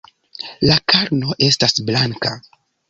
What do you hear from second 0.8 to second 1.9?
karno estas